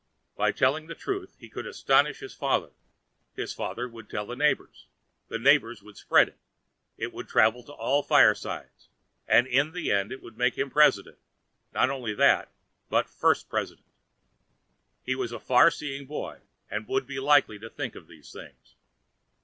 [0.35, 2.71] By telling the truth he could astonish his father;
[3.35, 4.87] his father would tell the neighbours;
[5.27, 6.39] the neighbours would spread it;
[6.97, 8.89] it would travel to all firesides;
[9.29, 11.19] in the end it would make him President,
[11.67, 12.51] and not only that,
[12.89, 13.85] but First President.
[15.03, 18.73] He was a far seeing boy and would be likely to think of these things.